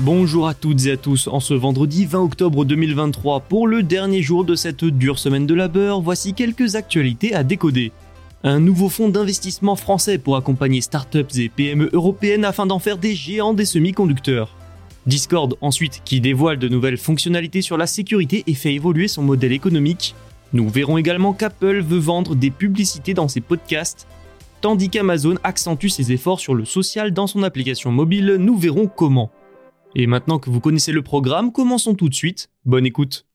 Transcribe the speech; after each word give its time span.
Bonjour 0.00 0.46
à 0.46 0.54
toutes 0.54 0.86
et 0.86 0.92
à 0.92 0.96
tous, 0.96 1.26
en 1.26 1.40
ce 1.40 1.54
vendredi 1.54 2.06
20 2.06 2.20
octobre 2.20 2.64
2023, 2.64 3.40
pour 3.40 3.66
le 3.66 3.82
dernier 3.82 4.22
jour 4.22 4.44
de 4.44 4.54
cette 4.54 4.84
dure 4.84 5.18
semaine 5.18 5.44
de 5.44 5.54
labeur, 5.54 6.00
voici 6.00 6.34
quelques 6.34 6.76
actualités 6.76 7.34
à 7.34 7.42
décoder. 7.42 7.90
Un 8.44 8.60
nouveau 8.60 8.88
fonds 8.88 9.08
d'investissement 9.08 9.74
français 9.74 10.18
pour 10.18 10.36
accompagner 10.36 10.82
startups 10.82 11.36
et 11.36 11.48
PME 11.48 11.90
européennes 11.92 12.44
afin 12.44 12.64
d'en 12.64 12.78
faire 12.78 12.96
des 12.96 13.16
géants 13.16 13.54
des 13.54 13.64
semi-conducteurs. 13.64 14.54
Discord 15.06 15.56
ensuite 15.62 16.00
qui 16.04 16.20
dévoile 16.20 16.60
de 16.60 16.68
nouvelles 16.68 16.96
fonctionnalités 16.96 17.60
sur 17.60 17.76
la 17.76 17.88
sécurité 17.88 18.44
et 18.46 18.54
fait 18.54 18.74
évoluer 18.74 19.08
son 19.08 19.22
modèle 19.22 19.52
économique. 19.52 20.14
Nous 20.52 20.68
verrons 20.68 20.98
également 20.98 21.32
qu'Apple 21.32 21.80
veut 21.80 21.98
vendre 21.98 22.36
des 22.36 22.52
publicités 22.52 23.14
dans 23.14 23.26
ses 23.26 23.40
podcasts. 23.40 24.06
Tandis 24.60 24.90
qu'Amazon 24.90 25.38
accentue 25.42 25.88
ses 25.88 26.12
efforts 26.12 26.38
sur 26.38 26.54
le 26.54 26.64
social 26.64 27.12
dans 27.12 27.26
son 27.26 27.42
application 27.42 27.90
mobile, 27.90 28.36
nous 28.38 28.56
verrons 28.56 28.86
comment. 28.86 29.32
Et 29.94 30.06
maintenant 30.06 30.38
que 30.38 30.50
vous 30.50 30.60
connaissez 30.60 30.92
le 30.92 31.02
programme, 31.02 31.52
commençons 31.52 31.94
tout 31.94 32.08
de 32.08 32.14
suite. 32.14 32.50
Bonne 32.64 32.86
écoute. 32.86 33.26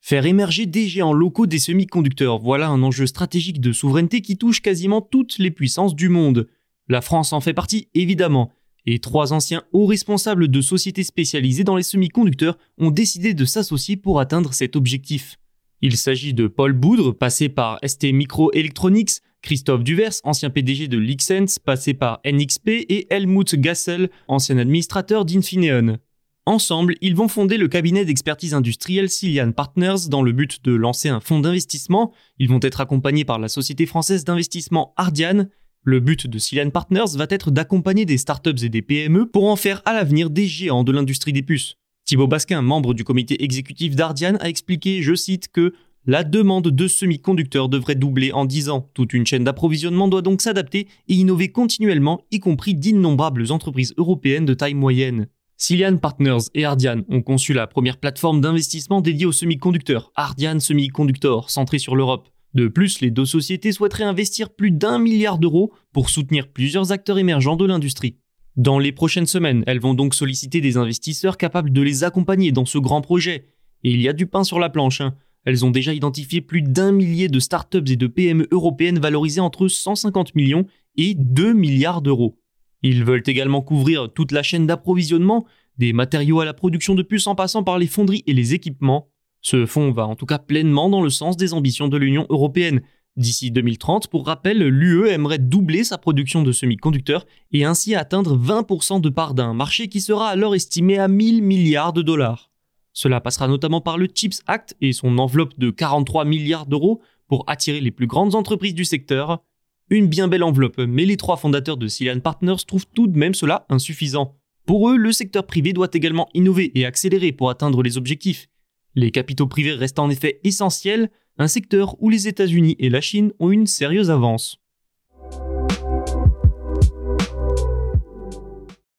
Faire 0.00 0.24
émerger 0.24 0.66
des 0.66 0.86
géants 0.86 1.12
locaux 1.12 1.46
des 1.46 1.58
semi-conducteurs, 1.58 2.38
voilà 2.38 2.68
un 2.68 2.82
enjeu 2.84 3.06
stratégique 3.06 3.60
de 3.60 3.72
souveraineté 3.72 4.20
qui 4.22 4.38
touche 4.38 4.62
quasiment 4.62 5.00
toutes 5.00 5.38
les 5.38 5.50
puissances 5.50 5.96
du 5.96 6.08
monde. 6.08 6.48
La 6.88 7.00
France 7.00 7.32
en 7.32 7.40
fait 7.40 7.54
partie, 7.54 7.88
évidemment, 7.94 8.52
et 8.86 9.00
trois 9.00 9.32
anciens 9.32 9.64
hauts 9.72 9.86
responsables 9.86 10.46
de 10.46 10.60
sociétés 10.60 11.02
spécialisées 11.02 11.64
dans 11.64 11.74
les 11.74 11.82
semi-conducteurs 11.82 12.56
ont 12.78 12.92
décidé 12.92 13.34
de 13.34 13.44
s'associer 13.44 13.96
pour 13.96 14.20
atteindre 14.20 14.54
cet 14.54 14.76
objectif. 14.76 15.38
Il 15.82 15.96
s'agit 15.96 16.34
de 16.34 16.46
Paul 16.46 16.72
Boudre, 16.72 17.12
passé 17.12 17.48
par 17.48 17.80
ST 17.84 18.12
Microelectronics, 18.12 19.20
Christophe 19.46 19.84
Duvers, 19.84 20.14
ancien 20.24 20.50
PDG 20.50 20.88
de 20.88 20.98
Lixense, 20.98 21.60
passé 21.60 21.94
par 21.94 22.18
NXP, 22.26 22.66
et 22.66 23.06
Helmut 23.10 23.54
Gassel, 23.54 24.10
ancien 24.26 24.58
administrateur 24.58 25.24
d'Infineon. 25.24 25.98
Ensemble, 26.46 26.96
ils 27.00 27.14
vont 27.14 27.28
fonder 27.28 27.56
le 27.56 27.68
cabinet 27.68 28.04
d'expertise 28.04 28.54
industrielle 28.54 29.08
Cillian 29.08 29.52
Partners 29.52 30.08
dans 30.08 30.22
le 30.22 30.32
but 30.32 30.64
de 30.64 30.74
lancer 30.74 31.10
un 31.10 31.20
fonds 31.20 31.38
d'investissement. 31.38 32.12
Ils 32.40 32.48
vont 32.48 32.58
être 32.60 32.80
accompagnés 32.80 33.24
par 33.24 33.38
la 33.38 33.46
société 33.46 33.86
française 33.86 34.24
d'investissement 34.24 34.92
Ardian. 34.96 35.46
Le 35.84 36.00
but 36.00 36.26
de 36.26 36.40
Cillian 36.40 36.70
Partners 36.70 37.14
va 37.14 37.28
être 37.30 37.52
d'accompagner 37.52 38.04
des 38.04 38.18
startups 38.18 38.64
et 38.64 38.68
des 38.68 38.82
PME 38.82 39.26
pour 39.26 39.48
en 39.48 39.54
faire 39.54 39.80
à 39.84 39.92
l'avenir 39.92 40.28
des 40.28 40.48
géants 40.48 40.82
de 40.82 40.90
l'industrie 40.90 41.32
des 41.32 41.44
puces. 41.44 41.76
Thibaut 42.04 42.26
Basquin, 42.26 42.62
membre 42.62 42.94
du 42.94 43.04
comité 43.04 43.44
exécutif 43.44 43.94
d'Ardian, 43.94 44.36
a 44.40 44.48
expliqué, 44.48 45.02
je 45.02 45.14
cite, 45.14 45.48
que 45.52 45.72
la 46.06 46.22
demande 46.22 46.68
de 46.68 46.88
semi-conducteurs 46.88 47.68
devrait 47.68 47.96
doubler 47.96 48.32
en 48.32 48.44
10 48.44 48.68
ans. 48.68 48.90
Toute 48.94 49.12
une 49.12 49.26
chaîne 49.26 49.44
d'approvisionnement 49.44 50.08
doit 50.08 50.22
donc 50.22 50.40
s'adapter 50.40 50.86
et 51.08 51.14
innover 51.14 51.50
continuellement, 51.50 52.22
y 52.30 52.38
compris 52.38 52.74
d'innombrables 52.74 53.50
entreprises 53.50 53.94
européennes 53.96 54.46
de 54.46 54.54
taille 54.54 54.74
moyenne. 54.74 55.26
Cillian 55.56 55.96
Partners 55.96 56.50
et 56.54 56.64
Ardian 56.64 57.02
ont 57.08 57.22
conçu 57.22 57.54
la 57.54 57.66
première 57.66 57.96
plateforme 57.96 58.40
d'investissement 58.40 59.00
dédiée 59.00 59.26
aux 59.26 59.32
semi-conducteurs, 59.32 60.12
Ardian 60.14 60.60
Semiconductor, 60.60 61.50
centrée 61.50 61.78
sur 61.78 61.96
l'Europe. 61.96 62.28
De 62.54 62.68
plus, 62.68 63.00
les 63.00 63.10
deux 63.10 63.24
sociétés 63.24 63.72
souhaiteraient 63.72 64.04
investir 64.04 64.50
plus 64.50 64.70
d'un 64.70 64.98
milliard 64.98 65.38
d'euros 65.38 65.72
pour 65.92 66.10
soutenir 66.10 66.48
plusieurs 66.48 66.92
acteurs 66.92 67.18
émergents 67.18 67.56
de 67.56 67.64
l'industrie. 67.64 68.16
Dans 68.56 68.78
les 68.78 68.92
prochaines 68.92 69.26
semaines, 69.26 69.64
elles 69.66 69.80
vont 69.80 69.94
donc 69.94 70.14
solliciter 70.14 70.60
des 70.60 70.76
investisseurs 70.76 71.36
capables 71.36 71.72
de 71.72 71.82
les 71.82 72.04
accompagner 72.04 72.52
dans 72.52 72.64
ce 72.64 72.78
grand 72.78 73.00
projet. 73.00 73.48
Et 73.82 73.90
il 73.90 74.00
y 74.00 74.08
a 74.08 74.14
du 74.14 74.26
pain 74.26 74.44
sur 74.44 74.58
la 74.58 74.70
planche. 74.70 75.00
Hein. 75.00 75.14
Elles 75.46 75.64
ont 75.64 75.70
déjà 75.70 75.94
identifié 75.94 76.40
plus 76.40 76.60
d'un 76.60 76.90
millier 76.90 77.28
de 77.28 77.38
startups 77.38 77.90
et 77.90 77.96
de 77.96 78.06
PME 78.08 78.48
européennes 78.50 78.98
valorisées 78.98 79.40
entre 79.40 79.68
150 79.68 80.34
millions 80.34 80.66
et 80.96 81.14
2 81.14 81.54
milliards 81.54 82.02
d'euros. 82.02 82.36
Ils 82.82 83.04
veulent 83.04 83.22
également 83.26 83.62
couvrir 83.62 84.12
toute 84.12 84.32
la 84.32 84.42
chaîne 84.42 84.66
d'approvisionnement, 84.66 85.46
des 85.78 85.92
matériaux 85.92 86.40
à 86.40 86.44
la 86.44 86.52
production 86.52 86.96
de 86.96 87.02
puces 87.02 87.28
en 87.28 87.36
passant 87.36 87.62
par 87.62 87.78
les 87.78 87.86
fonderies 87.86 88.24
et 88.26 88.34
les 88.34 88.54
équipements. 88.54 89.08
Ce 89.40 89.66
fonds 89.66 89.92
va 89.92 90.06
en 90.06 90.16
tout 90.16 90.26
cas 90.26 90.40
pleinement 90.40 90.90
dans 90.90 91.02
le 91.02 91.10
sens 91.10 91.36
des 91.36 91.54
ambitions 91.54 91.88
de 91.88 91.96
l'Union 91.96 92.26
européenne. 92.28 92.80
D'ici 93.16 93.52
2030, 93.52 94.08
pour 94.08 94.26
rappel, 94.26 94.58
l'UE 94.58 95.08
aimerait 95.08 95.38
doubler 95.38 95.84
sa 95.84 95.96
production 95.96 96.42
de 96.42 96.50
semi-conducteurs 96.50 97.24
et 97.52 97.64
ainsi 97.64 97.94
atteindre 97.94 98.36
20% 98.36 99.00
de 99.00 99.08
part 99.08 99.32
d'un 99.32 99.54
marché 99.54 99.88
qui 99.88 100.00
sera 100.00 100.28
alors 100.28 100.56
estimé 100.56 100.98
à 100.98 101.06
1000 101.06 101.42
milliards 101.42 101.92
de 101.92 102.02
dollars. 102.02 102.50
Cela 102.96 103.20
passera 103.20 103.46
notamment 103.46 103.82
par 103.82 103.98
le 103.98 104.08
CHIPS 104.12 104.40
Act 104.46 104.74
et 104.80 104.94
son 104.94 105.18
enveloppe 105.18 105.58
de 105.58 105.68
43 105.68 106.24
milliards 106.24 106.64
d'euros 106.64 107.02
pour 107.28 107.44
attirer 107.46 107.82
les 107.82 107.90
plus 107.90 108.06
grandes 108.06 108.34
entreprises 108.34 108.72
du 108.72 108.86
secteur. 108.86 109.42
Une 109.90 110.06
bien 110.06 110.28
belle 110.28 110.42
enveloppe, 110.42 110.78
mais 110.78 111.04
les 111.04 111.18
trois 111.18 111.36
fondateurs 111.36 111.76
de 111.76 111.88
Cillian 111.88 112.20
Partners 112.20 112.64
trouvent 112.66 112.86
tout 112.94 113.06
de 113.06 113.18
même 113.18 113.34
cela 113.34 113.66
insuffisant. 113.68 114.38
Pour 114.64 114.88
eux, 114.88 114.96
le 114.96 115.12
secteur 115.12 115.46
privé 115.46 115.74
doit 115.74 115.90
également 115.92 116.30
innover 116.32 116.72
et 116.74 116.86
accélérer 116.86 117.32
pour 117.32 117.50
atteindre 117.50 117.82
les 117.82 117.98
objectifs. 117.98 118.48
Les 118.94 119.10
capitaux 119.10 119.46
privés 119.46 119.72
restent 119.72 119.98
en 119.98 120.08
effet 120.08 120.40
essentiels, 120.42 121.10
un 121.36 121.48
secteur 121.48 122.02
où 122.02 122.08
les 122.08 122.28
États-Unis 122.28 122.76
et 122.78 122.88
la 122.88 123.02
Chine 123.02 123.30
ont 123.38 123.50
une 123.50 123.66
sérieuse 123.66 124.10
avance. 124.10 124.56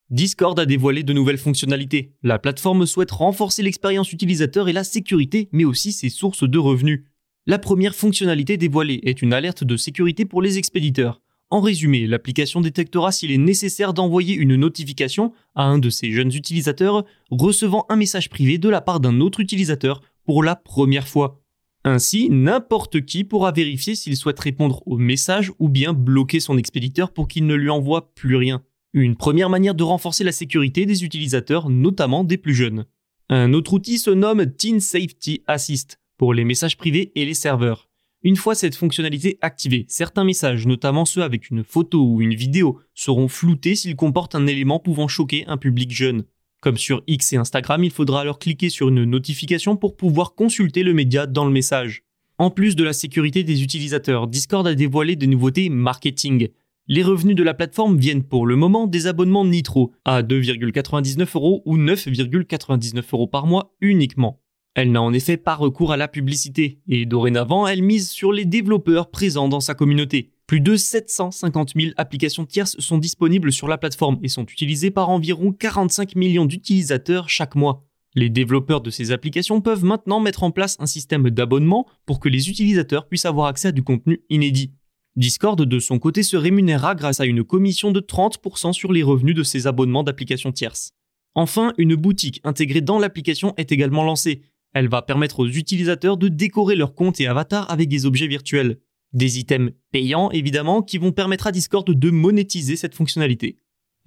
Discord 0.09 0.57
a 0.57 0.66
dévoilé 0.66 1.03
de 1.03 1.12
nouvelles 1.12 1.38
fonctionnalités. 1.38 2.13
La 2.23 2.40
plateforme 2.40 2.85
souhaite 2.85 3.12
renforcer 3.12 3.62
l'expérience 3.62 4.13
utilisateur 4.13 4.69
et 4.69 4.73
la 4.73 4.85
sécurité, 4.85 5.50
mais 5.51 5.66
aussi 5.66 5.91
ses 5.91 6.07
sources 6.07 6.47
de 6.47 6.57
revenus. 6.57 7.03
La 7.45 7.59
première 7.59 7.94
fonctionnalité 7.94 8.56
dévoilée 8.56 9.01
est 9.03 9.22
une 9.22 9.34
alerte 9.34 9.66
de 9.66 9.75
sécurité 9.75 10.23
pour 10.23 10.41
les 10.41 10.57
expéditeurs. 10.57 11.22
En 11.50 11.59
résumé, 11.59 12.07
l'application 12.07 12.62
détectera 12.62 13.12
s'il 13.12 13.31
est 13.31 13.38
nécessaire 13.38 13.94
d'envoyer 13.94 14.35
une 14.35 14.56
notification 14.56 15.34
à 15.56 15.63
un 15.63 15.78
de 15.78 15.90
ses 15.90 16.13
jeunes 16.13 16.34
utilisateurs 16.34 17.03
recevant 17.29 17.85
un 17.89 17.97
message 17.97 18.29
privé 18.29 18.57
de 18.57 18.69
la 18.69 18.79
part 18.79 19.01
d'un 19.01 19.19
autre 19.19 19.41
utilisateur 19.41 20.01
pour 20.24 20.41
la 20.41 20.56
première 20.56 21.07
fois. 21.07 21.42
Ainsi, 21.83 22.30
n'importe 22.30 23.06
qui 23.06 23.25
pourra 23.25 23.51
vérifier 23.51 23.95
s'il 23.95 24.15
souhaite 24.15 24.39
répondre 24.39 24.83
au 24.86 24.98
message 24.98 25.51
ou 25.59 25.68
bien 25.68 25.92
bloquer 25.92 26.39
son 26.39 26.57
expéditeur 26.57 27.12
pour 27.12 27.27
qu'il 27.27 27.45
ne 27.45 27.56
lui 27.56 27.69
envoie 27.69 28.13
plus 28.13 28.38
rien. 28.38 28.63
Une 28.99 29.15
première 29.15 29.51
manière 29.51 29.75
de 29.75 29.83
renforcer 29.83 30.23
la 30.23 30.31
sécurité 30.31 30.88
des 30.88 31.03
utilisateurs, 31.05 31.69
notamment 31.69 32.23
des 32.23 32.38
plus 32.38 32.55
jeunes. 32.55 32.85
Un 33.29 33.53
autre 33.53 33.73
outil 33.73 33.99
se 33.99 34.09
nomme 34.09 34.51
Teen 34.51 34.79
Safety 34.79 35.44
Assist 35.45 35.99
pour 36.17 36.33
les 36.33 36.44
messages 36.44 36.77
privés 36.77 37.11
et 37.13 37.23
les 37.23 37.35
serveurs. 37.35 37.89
Une 38.23 38.35
fois 38.35 38.55
cette 38.55 38.75
fonctionnalité 38.75 39.38
activée, 39.41 39.85
certains 39.88 40.23
messages, 40.23 40.65
notamment 40.65 41.05
ceux 41.05 41.21
avec 41.21 41.51
une 41.51 41.63
photo 41.63 42.03
ou 42.03 42.23
une 42.23 42.33
vidéo, 42.33 42.79
seront 42.95 43.27
floutés 43.27 43.75
s'ils 43.75 43.95
comportent 43.95 44.33
un 44.33 44.47
élément 44.47 44.79
pouvant 44.79 45.07
choquer 45.07 45.45
un 45.45 45.57
public 45.57 45.91
jeune. 45.91 46.23
Comme 46.59 46.77
sur 46.77 47.03
X 47.05 47.33
et 47.33 47.38
Instagram, 47.38 47.83
il 47.83 47.91
faudra 47.91 48.21
alors 48.21 48.39
cliquer 48.39 48.71
sur 48.71 48.89
une 48.89 49.03
notification 49.03 49.77
pour 49.77 49.95
pouvoir 49.95 50.33
consulter 50.33 50.81
le 50.81 50.95
média 50.95 51.27
dans 51.27 51.45
le 51.45 51.51
message. 51.51 52.01
En 52.39 52.49
plus 52.49 52.75
de 52.75 52.83
la 52.83 52.94
sécurité 52.94 53.44
des 53.44 53.61
utilisateurs, 53.61 54.25
Discord 54.25 54.65
a 54.65 54.73
dévoilé 54.73 55.15
des 55.15 55.27
nouveautés 55.27 55.69
marketing. 55.69 56.49
Les 56.89 57.04
revenus 57.04 57.36
de 57.36 57.44
la 57.44 57.54
plateforme 57.54 57.98
viennent 57.98 58.24
pour 58.24 58.48
le 58.48 58.56
moment 58.56 58.88
des 58.88 59.07
abonnements 59.07 59.44
Nitro 59.44 59.92
à 60.06 60.24
2,99 60.24 61.36
euros 61.36 61.62
ou 61.66 61.78
9,99 61.78 63.04
euros 63.12 63.28
par 63.28 63.45
mois 63.45 63.75
uniquement. 63.81 64.39
Elle 64.74 64.94
n'a 64.94 65.01
en 65.01 65.12
effet 65.12 65.36
pas 65.36 65.56
recours 65.56 65.92
à 65.92 65.98
la 65.98 66.07
publicité, 66.07 66.80
et 66.88 67.06
dorénavant 67.06 67.68
elle 67.68 67.84
mise 67.84 68.10
sur 68.10 68.31
les 68.31 68.45
développeurs 68.45 69.10
présents 69.10 69.50
dans 69.50 69.60
sa 69.60 69.74
communauté. 69.74 70.31
Plus 70.45 70.62
de 70.62 70.78
750 70.78 71.74
000 71.75 71.92
applications 71.98 72.45
tierces 72.45 72.80
sont 72.80 73.00
disponibles 73.00 73.51
sur 73.51 73.68
la 73.68 73.78
plateforme 73.78 74.19
et 74.24 74.30
sont 74.30 74.45
utilisées 74.45 74.92
par 74.92 75.10
environ 75.10 75.51
45 75.51 76.16
millions 76.16 76.45
d'utilisateurs 76.45 77.28
chaque 77.28 77.56
mois. 77.56 77.83
Les 78.16 78.30
développeurs 78.30 78.80
de 78.80 78.92
ces 78.92 79.12
applications 79.12 79.60
peuvent 79.60 79.83
maintenant 79.83 80.22
mettre 80.22 80.44
en 80.44 80.51
place 80.51 80.78
un 80.80 80.86
système 80.86 81.30
d'abonnement 81.31 81.86
pour 82.06 82.22
que 82.22 82.30
les 82.30 82.50
utilisateurs 82.50 83.10
puissent 83.10 83.25
avoir 83.25 83.48
accès 83.48 83.68
à 83.68 83.72
du 83.74 83.83
contenu 83.83 84.22
inédit. 84.30 84.72
Discord, 85.18 85.60
de 85.60 85.80
son 85.80 85.98
côté, 85.98 86.22
se 86.22 86.38
rémunérera 86.38 86.94
grâce 86.94 87.19
à 87.19 87.25
une 87.25 87.44
commission 87.44 87.92
de 87.92 88.00
30% 88.00 88.72
sur 88.72 88.94
les 88.94 89.02
revenus 89.02 89.34
de 89.34 89.42
ses 89.42 89.66
abonnements 89.66 90.04
d'applications 90.04 90.52
tierces. 90.52 90.92
Enfin, 91.34 91.74
une 91.80 91.96
boutique 91.96 92.40
intégrée 92.44 92.81
dans 92.81 93.00
l'application 93.00 93.56
est 93.58 93.72
également 93.72 94.04
lancée. 94.04 94.44
Elle 94.74 94.90
va 94.90 95.02
permettre 95.02 95.40
aux 95.40 95.48
utilisateurs 95.48 96.18
de 96.18 96.28
décorer 96.28 96.75
leur 96.75 96.94
compte 96.94 97.19
et 97.19 97.25
avatar 97.25 97.69
avec 97.72 97.90
des 97.90 98.06
objets 98.06 98.28
virtuels. 98.28 98.78
Des 99.12 99.40
items 99.40 99.72
payants, 99.92 100.30
évidemment, 100.30 100.84
qui 100.84 101.00
vont 101.00 101.12
permettre 101.12 101.48
à 101.48 101.52
Discord 101.52 101.90
de 101.90 102.10
monétiser 102.12 102.75
cette 102.75 102.94
fonctionnalité. 102.94 103.58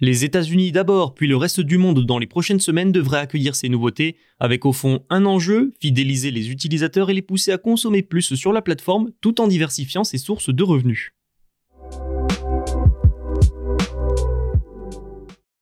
Les 0.03 0.25
États-Unis 0.25 0.71
d'abord, 0.71 1.13
puis 1.13 1.27
le 1.27 1.37
reste 1.37 1.61
du 1.61 1.77
monde 1.77 2.03
dans 2.07 2.17
les 2.17 2.25
prochaines 2.25 2.59
semaines 2.59 2.91
devraient 2.91 3.19
accueillir 3.19 3.53
ces 3.53 3.69
nouveautés, 3.69 4.15
avec 4.39 4.65
au 4.65 4.73
fond 4.73 5.05
un 5.11 5.27
enjeu, 5.27 5.73
fidéliser 5.79 6.31
les 6.31 6.49
utilisateurs 6.49 7.11
et 7.11 7.13
les 7.13 7.21
pousser 7.21 7.51
à 7.51 7.59
consommer 7.59 8.01
plus 8.01 8.33
sur 8.33 8.51
la 8.51 8.63
plateforme 8.63 9.11
tout 9.21 9.39
en 9.39 9.47
diversifiant 9.47 10.03
ses 10.03 10.17
sources 10.17 10.49
de 10.49 10.63
revenus. 10.63 11.11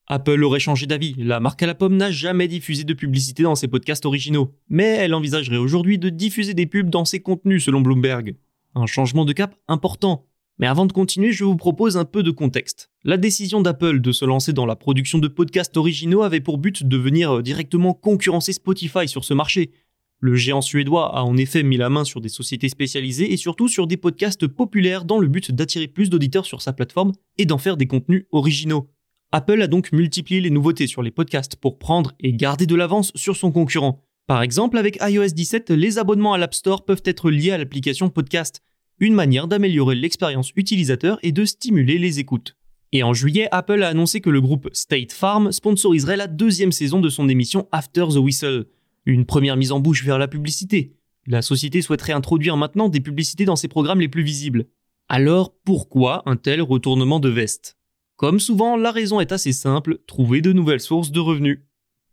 Apple 0.08 0.42
aurait 0.42 0.62
changé 0.62 0.86
d'avis, 0.86 1.16
la 1.18 1.42
marque 1.42 1.62
à 1.62 1.68
la 1.68 1.76
pomme 1.76 1.98
n'a 1.98 2.10
jamais 2.10 2.48
diffusé 2.48 2.86
de 2.86 2.94
publicité 2.94 3.44
dans 3.44 3.56
ses 3.56 3.68
podcasts 3.68 4.06
originaux, 4.06 4.56
mais 4.70 4.88
elle 4.88 5.16
envisagerait 5.16 5.58
aujourd'hui 5.58 6.00
de 6.00 6.08
diffuser 6.08 6.54
des 6.54 6.66
pubs 6.66 6.90
dans 6.90 7.04
ses 7.04 7.20
contenus 7.20 7.66
selon 7.66 7.82
Bloomberg. 7.82 8.38
Un 8.74 8.86
changement 8.86 9.26
de 9.26 9.34
cap 9.34 9.54
important. 9.68 10.29
Mais 10.60 10.68
avant 10.68 10.86
de 10.86 10.92
continuer, 10.92 11.32
je 11.32 11.46
vous 11.46 11.56
propose 11.56 11.96
un 11.96 12.04
peu 12.04 12.22
de 12.22 12.32
contexte. 12.32 12.90
La 13.06 13.16
décision 13.16 13.62
d'Apple 13.62 14.02
de 14.02 14.12
se 14.12 14.26
lancer 14.26 14.52
dans 14.52 14.66
la 14.66 14.76
production 14.76 15.18
de 15.18 15.30
podcasts 15.30 15.78
originaux 15.78 16.22
avait 16.22 16.42
pour 16.42 16.58
but 16.58 16.86
de 16.86 16.98
venir 16.98 17.38
euh, 17.38 17.42
directement 17.42 17.94
concurrencer 17.94 18.52
Spotify 18.52 19.08
sur 19.08 19.24
ce 19.24 19.34
marché. 19.34 19.72
Le 20.20 20.36
géant 20.36 20.60
suédois 20.60 21.16
a 21.18 21.24
en 21.24 21.38
effet 21.38 21.64
mis 21.64 21.78
la 21.78 21.90
main 21.90 22.04
sur 22.04 22.20
des 22.20 22.28
sociétés 22.28 22.68
spécialisées 22.68 23.32
et 23.32 23.38
surtout 23.38 23.70
sur 23.70 23.88
des 23.88 23.96
podcasts 23.96 24.48
populaires 24.48 25.06
dans 25.06 25.18
le 25.18 25.30
but 25.30 25.54
d'attirer 25.54 25.88
plus 25.88 26.10
d'auditeurs 26.10 26.46
sur 26.46 26.62
sa 26.62 26.74
plateforme 26.74 27.14
et 27.38 27.46
d'en 27.46 27.58
faire 27.58 27.78
des 27.78 27.88
contenus 27.88 28.26
originaux. 28.34 28.90
Apple 29.32 29.62
a 29.62 29.68
donc 29.68 29.94
multiplié 29.94 30.42
les 30.42 30.50
nouveautés 30.50 30.88
sur 30.88 31.04
les 31.04 31.12
podcasts 31.12 31.56
pour 31.56 31.80
prendre 31.80 32.12
et 32.20 32.34
garder 32.34 32.66
de 32.66 32.76
l'avance 32.76 33.14
sur 33.16 33.38
son 33.38 33.54
concurrent. 33.54 34.04
Par 34.28 34.42
exemple, 34.42 34.78
avec 34.78 35.00
iOS 35.02 35.28
17, 35.28 35.70
les 35.70 36.00
abonnements 36.00 36.34
à 36.34 36.38
l'App 36.38 36.54
Store 36.54 36.84
peuvent 36.84 37.04
être 37.06 37.32
liés 37.32 37.52
à 37.52 37.58
l'application 37.58 38.10
podcast, 38.10 38.62
une 39.00 39.14
manière 39.14 39.48
d'améliorer 39.48 39.96
l'expérience 39.96 40.52
utilisateur 40.56 41.20
et 41.24 41.32
de 41.32 41.46
stimuler 41.46 41.98
les 41.98 42.20
écoutes. 42.20 42.56
Et 42.92 43.04
en 43.04 43.14
juillet, 43.14 43.48
Apple 43.52 43.84
a 43.84 43.90
annoncé 43.90 44.20
que 44.20 44.30
le 44.30 44.42
groupe 44.42 44.70
State 44.74 45.12
Farm 45.12 45.52
sponsoriserait 45.52 46.18
la 46.18 46.28
deuxième 46.28 46.72
saison 46.72 47.00
de 47.00 47.10
son 47.10 47.30
émission 47.30 47.68
After 47.72 48.06
the 48.10 48.18
Whistle, 48.18 48.66
une 49.06 49.26
première 49.26 49.58
mise 49.58 49.72
en 49.72 49.80
bouche 49.80 50.04
vers 50.04 50.18
la 50.18 50.28
publicité. 50.28 50.96
La 51.28 51.42
société 51.42 51.82
souhaiterait 51.82 52.14
introduire 52.14 52.58
maintenant 52.58 52.90
des 52.90 53.02
publicités 53.02 53.46
dans 53.46 53.56
ses 53.56 53.68
programmes 53.68 54.02
les 54.02 54.08
plus 54.08 54.24
visibles. 54.24 54.66
Alors 55.08 55.54
pourquoi 55.64 56.24
un 56.26 56.36
tel 56.36 56.62
retournement 56.62 57.20
de 57.20 57.30
veste? 57.30 57.78
Comme 58.16 58.40
souvent, 58.40 58.76
la 58.76 58.92
raison 58.92 59.20
est 59.20 59.32
assez 59.32 59.54
simple, 59.54 60.00
trouver 60.08 60.42
de 60.42 60.52
nouvelles 60.52 60.82
sources 60.82 61.12
de 61.12 61.20
revenus. 61.20 61.62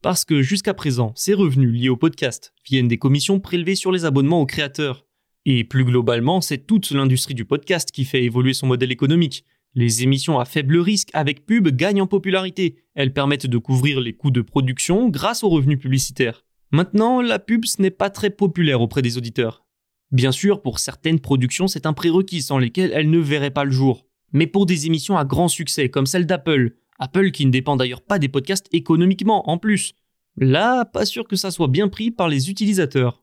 Parce 0.03 0.25
que 0.25 0.43
jusqu'à 0.43 0.75
présent, 0.75 1.12
ces 1.17 1.35
revenus 1.35 1.73
liés 1.73 1.88
au 1.88 1.97
podcast 1.97 2.53
viennent 2.65 2.88
des 2.88 2.99
commissions 2.99 3.41
prélevées 3.41 3.75
sur 3.75 3.91
les 3.91 4.05
abonnements 4.05 4.41
aux 4.41 4.47
créateurs. 4.47 5.06
Et 5.48 5.62
plus 5.62 5.84
globalement, 5.84 6.40
c'est 6.40 6.66
toute 6.66 6.90
l'industrie 6.90 7.34
du 7.34 7.44
podcast 7.44 7.93
qui 7.93 8.04
fait 8.04 8.25
évoluer 8.25 8.52
son 8.52 8.66
modèle 8.66 8.90
économique. 8.90 9.44
Les 9.76 10.02
émissions 10.02 10.40
à 10.40 10.44
faible 10.44 10.76
risque 10.76 11.10
avec 11.12 11.46
pub 11.46 11.69
gagnent 11.69 12.02
en 12.02 12.08
popularité. 12.08 12.82
Elles 12.96 13.12
permettent 13.12 13.46
de 13.46 13.58
couvrir 13.58 14.00
les 14.00 14.12
coûts 14.12 14.32
de 14.32 14.40
production 14.40 15.08
grâce 15.08 15.44
aux 15.44 15.48
revenus 15.48 15.78
publicitaires. 15.78 16.44
Maintenant, 16.72 17.22
la 17.22 17.38
pub, 17.38 17.64
ce 17.64 17.81
n'est 17.81 17.93
pas 17.93 18.10
très 18.10 18.31
populaire 18.31 18.81
auprès 18.81 19.02
des 19.02 19.19
auditeurs. 19.19 19.64
Bien 20.10 20.32
sûr, 20.32 20.62
pour 20.62 20.81
certaines 20.81 21.20
productions, 21.20 21.69
c'est 21.69 21.87
un 21.87 21.92
prérequis 21.92 22.42
sans 22.42 22.58
lesquels 22.58 22.90
elles 22.92 23.08
ne 23.08 23.19
verraient 23.19 23.52
pas 23.52 23.64
le 23.64 23.70
jour. 23.70 24.04
Mais 24.32 24.49
pour 24.49 24.66
des 24.66 24.87
émissions 24.87 25.16
à 25.16 25.25
grand 25.25 25.46
succès, 25.46 25.90
comme 25.90 26.06
celle 26.06 26.26
d'Apple, 26.26 26.72
Apple 26.99 27.31
qui 27.31 27.46
ne 27.46 27.52
dépend 27.52 27.76
d'ailleurs 27.76 28.02
pas 28.02 28.19
des 28.19 28.28
podcasts 28.28 28.69
économiquement 28.72 29.49
en 29.49 29.58
plus. 29.58 29.94
Là, 30.37 30.84
pas 30.84 31.06
sûr 31.06 31.28
que 31.28 31.37
ça 31.37 31.52
soit 31.52 31.69
bien 31.69 31.87
pris 31.87 32.10
par 32.10 32.28
les 32.28 32.50
utilisateurs. 32.50 33.22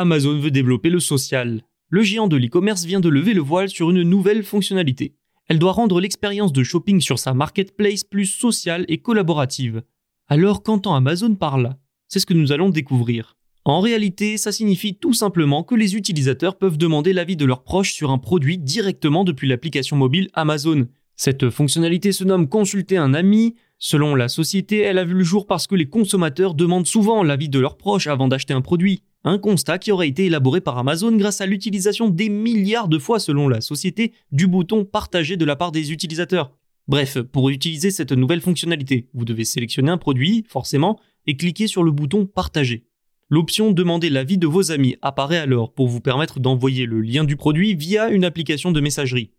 Amazon 0.00 0.38
veut 0.38 0.50
développer 0.50 0.88
le 0.88 0.98
social. 0.98 1.60
Le 1.90 2.02
géant 2.02 2.26
de 2.26 2.38
l'e-commerce 2.38 2.86
vient 2.86 3.00
de 3.00 3.10
lever 3.10 3.34
le 3.34 3.42
voile 3.42 3.68
sur 3.68 3.90
une 3.90 4.02
nouvelle 4.02 4.42
fonctionnalité. 4.42 5.14
Elle 5.46 5.58
doit 5.58 5.72
rendre 5.72 6.00
l'expérience 6.00 6.54
de 6.54 6.62
shopping 6.62 7.02
sur 7.02 7.18
sa 7.18 7.34
marketplace 7.34 8.02
plus 8.02 8.24
sociale 8.24 8.86
et 8.88 8.96
collaborative. 8.96 9.82
Alors 10.26 10.62
qu'entend 10.62 10.94
Amazon 10.94 11.34
par 11.34 11.58
là? 11.58 11.76
C'est 12.08 12.18
ce 12.18 12.24
que 12.24 12.32
nous 12.32 12.50
allons 12.50 12.70
découvrir. 12.70 13.36
En 13.66 13.80
réalité, 13.80 14.38
ça 14.38 14.52
signifie 14.52 14.94
tout 14.94 15.12
simplement 15.12 15.64
que 15.64 15.74
les 15.74 15.94
utilisateurs 15.96 16.56
peuvent 16.56 16.78
demander 16.78 17.12
l'avis 17.12 17.36
de 17.36 17.44
leurs 17.44 17.62
proches 17.62 17.92
sur 17.92 18.10
un 18.10 18.16
produit 18.16 18.56
directement 18.56 19.24
depuis 19.24 19.48
l'application 19.48 19.98
mobile 19.98 20.30
Amazon. 20.32 20.88
Cette 21.14 21.50
fonctionnalité 21.50 22.12
se 22.12 22.24
nomme 22.24 22.48
Consulter 22.48 22.96
un 22.96 23.12
ami. 23.12 23.54
Selon 23.76 24.14
la 24.14 24.28
société, 24.28 24.78
elle 24.78 24.96
a 24.96 25.04
vu 25.04 25.12
le 25.12 25.24
jour 25.24 25.46
parce 25.46 25.66
que 25.66 25.74
les 25.74 25.90
consommateurs 25.90 26.54
demandent 26.54 26.86
souvent 26.86 27.22
l'avis 27.22 27.50
de 27.50 27.58
leurs 27.58 27.76
proches 27.76 28.06
avant 28.06 28.28
d'acheter 28.28 28.54
un 28.54 28.62
produit. 28.62 29.02
Un 29.22 29.38
constat 29.38 29.78
qui 29.78 29.92
aurait 29.92 30.08
été 30.08 30.26
élaboré 30.26 30.62
par 30.62 30.78
Amazon 30.78 31.14
grâce 31.14 31.42
à 31.42 31.46
l'utilisation 31.46 32.08
des 32.08 32.30
milliards 32.30 32.88
de 32.88 32.98
fois 32.98 33.20
selon 33.20 33.48
la 33.48 33.60
société 33.60 34.12
du 34.32 34.46
bouton 34.46 34.86
partager 34.86 35.36
de 35.36 35.44
la 35.44 35.56
part 35.56 35.72
des 35.72 35.92
utilisateurs. 35.92 36.56
Bref, 36.88 37.18
pour 37.20 37.50
utiliser 37.50 37.90
cette 37.90 38.12
nouvelle 38.12 38.40
fonctionnalité, 38.40 39.08
vous 39.12 39.26
devez 39.26 39.44
sélectionner 39.44 39.90
un 39.90 39.98
produit, 39.98 40.44
forcément, 40.48 40.98
et 41.26 41.36
cliquer 41.36 41.66
sur 41.66 41.82
le 41.82 41.92
bouton 41.92 42.24
partager. 42.24 42.86
L'option 43.28 43.72
Demander 43.72 44.08
l'avis 44.08 44.38
de 44.38 44.46
vos 44.46 44.72
amis 44.72 44.96
apparaît 45.02 45.38
alors 45.38 45.72
pour 45.72 45.86
vous 45.86 46.00
permettre 46.00 46.40
d'envoyer 46.40 46.86
le 46.86 47.00
lien 47.00 47.24
du 47.24 47.36
produit 47.36 47.74
via 47.74 48.08
une 48.08 48.24
application 48.24 48.72
de 48.72 48.80
messagerie. 48.80 49.30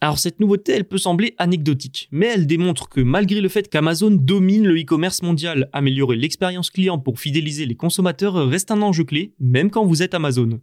Alors 0.00 0.18
cette 0.20 0.38
nouveauté, 0.38 0.72
elle 0.72 0.86
peut 0.86 0.96
sembler 0.96 1.34
anecdotique, 1.38 2.08
mais 2.12 2.26
elle 2.26 2.46
démontre 2.46 2.88
que 2.88 3.00
malgré 3.00 3.40
le 3.40 3.48
fait 3.48 3.68
qu'Amazon 3.68 4.12
domine 4.12 4.64
le 4.64 4.80
e-commerce 4.80 5.22
mondial, 5.22 5.68
améliorer 5.72 6.14
l'expérience 6.14 6.70
client 6.70 7.00
pour 7.00 7.18
fidéliser 7.18 7.66
les 7.66 7.74
consommateurs 7.74 8.48
reste 8.48 8.70
un 8.70 8.80
enjeu 8.80 9.02
clé, 9.02 9.34
même 9.40 9.70
quand 9.70 9.84
vous 9.84 10.04
êtes 10.04 10.14
Amazon. 10.14 10.60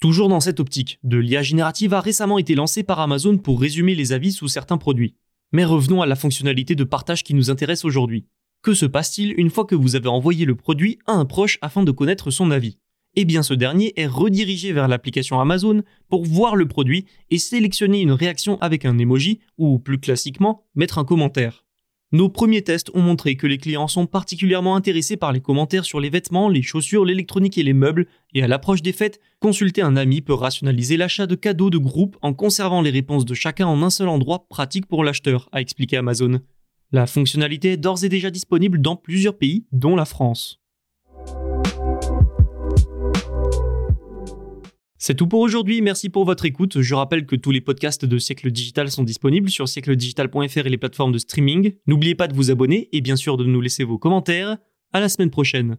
Toujours 0.00 0.30
dans 0.30 0.40
cette 0.40 0.58
optique, 0.58 0.98
de 1.02 1.18
l'IA 1.18 1.42
générative 1.42 1.92
a 1.92 2.00
récemment 2.00 2.38
été 2.38 2.54
lancée 2.54 2.82
par 2.82 3.00
Amazon 3.00 3.36
pour 3.36 3.60
résumer 3.60 3.94
les 3.94 4.12
avis 4.12 4.32
sous 4.32 4.48
certains 4.48 4.78
produits. 4.78 5.16
Mais 5.52 5.66
revenons 5.66 6.00
à 6.00 6.06
la 6.06 6.16
fonctionnalité 6.16 6.74
de 6.74 6.84
partage 6.84 7.24
qui 7.24 7.34
nous 7.34 7.50
intéresse 7.50 7.84
aujourd'hui. 7.84 8.24
Que 8.62 8.72
se 8.72 8.86
passe-t-il 8.86 9.38
une 9.38 9.50
fois 9.50 9.66
que 9.66 9.74
vous 9.74 9.96
avez 9.96 10.08
envoyé 10.08 10.46
le 10.46 10.54
produit 10.54 10.98
à 11.06 11.12
un 11.12 11.26
proche 11.26 11.58
afin 11.60 11.82
de 11.82 11.90
connaître 11.90 12.30
son 12.30 12.50
avis? 12.50 12.78
Eh 13.20 13.24
bien 13.24 13.42
ce 13.42 13.52
dernier 13.52 13.92
est 13.96 14.06
redirigé 14.06 14.72
vers 14.72 14.86
l'application 14.86 15.40
Amazon 15.40 15.82
pour 16.08 16.24
voir 16.24 16.54
le 16.54 16.68
produit 16.68 17.04
et 17.30 17.38
sélectionner 17.38 18.00
une 18.00 18.12
réaction 18.12 18.60
avec 18.60 18.84
un 18.84 18.96
emoji 18.96 19.40
ou 19.56 19.80
plus 19.80 19.98
classiquement 19.98 20.62
mettre 20.76 20.98
un 20.98 21.04
commentaire. 21.04 21.64
Nos 22.12 22.28
premiers 22.28 22.62
tests 22.62 22.92
ont 22.94 23.02
montré 23.02 23.34
que 23.34 23.48
les 23.48 23.58
clients 23.58 23.88
sont 23.88 24.06
particulièrement 24.06 24.76
intéressés 24.76 25.16
par 25.16 25.32
les 25.32 25.40
commentaires 25.40 25.84
sur 25.84 25.98
les 25.98 26.10
vêtements, 26.10 26.48
les 26.48 26.62
chaussures, 26.62 27.04
l'électronique 27.04 27.58
et 27.58 27.64
les 27.64 27.72
meubles, 27.72 28.06
et 28.34 28.42
à 28.44 28.46
l'approche 28.46 28.82
des 28.82 28.92
fêtes, 28.92 29.18
consulter 29.40 29.82
un 29.82 29.96
ami 29.96 30.20
peut 30.20 30.32
rationaliser 30.32 30.96
l'achat 30.96 31.26
de 31.26 31.34
cadeaux 31.34 31.70
de 31.70 31.78
groupe 31.78 32.16
en 32.22 32.34
conservant 32.34 32.82
les 32.82 32.90
réponses 32.90 33.24
de 33.24 33.34
chacun 33.34 33.66
en 33.66 33.82
un 33.82 33.90
seul 33.90 34.06
endroit 34.06 34.46
pratique 34.48 34.86
pour 34.86 35.02
l'acheteur, 35.02 35.48
a 35.50 35.60
expliqué 35.60 35.96
Amazon. 35.96 36.38
La 36.92 37.08
fonctionnalité 37.08 37.72
est 37.72 37.78
d'ores 37.78 38.04
et 38.04 38.08
déjà 38.08 38.30
disponible 38.30 38.80
dans 38.80 38.94
plusieurs 38.94 39.36
pays, 39.36 39.66
dont 39.72 39.96
la 39.96 40.04
France. 40.04 40.60
C'est 45.00 45.14
tout 45.14 45.28
pour 45.28 45.40
aujourd'hui, 45.40 45.80
merci 45.80 46.08
pour 46.08 46.24
votre 46.24 46.44
écoute. 46.44 46.80
Je 46.82 46.94
rappelle 46.96 47.24
que 47.24 47.36
tous 47.36 47.52
les 47.52 47.60
podcasts 47.60 48.04
de 48.04 48.18
Siècle 48.18 48.50
Digital 48.50 48.90
sont 48.90 49.04
disponibles 49.04 49.48
sur 49.48 49.68
siècledigital.fr 49.68 50.66
et 50.66 50.68
les 50.68 50.76
plateformes 50.76 51.12
de 51.12 51.18
streaming. 51.18 51.74
N'oubliez 51.86 52.16
pas 52.16 52.26
de 52.26 52.34
vous 52.34 52.50
abonner 52.50 52.88
et 52.92 53.00
bien 53.00 53.14
sûr 53.14 53.36
de 53.36 53.44
nous 53.44 53.60
laisser 53.60 53.84
vos 53.84 53.96
commentaires. 53.96 54.58
À 54.92 54.98
la 54.98 55.08
semaine 55.08 55.30
prochaine. 55.30 55.78